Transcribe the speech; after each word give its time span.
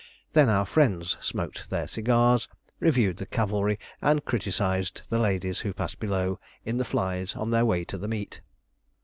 Then 0.33 0.49
our 0.49 0.65
friends 0.65 1.15
smoked 1.21 1.69
their 1.69 1.87
cigars, 1.87 2.47
reviewed 2.79 3.17
the 3.17 3.27
cavalry, 3.27 3.77
and 4.01 4.25
criticised 4.25 5.03
the 5.09 5.19
ladies 5.19 5.59
who 5.59 5.73
passed 5.75 5.99
below 5.99 6.39
in 6.65 6.77
the 6.77 6.83
flys 6.85 7.35
on 7.35 7.51
their 7.51 7.65
way 7.65 7.85
to 7.85 7.99
the 7.99 8.07
meet. 8.07 8.41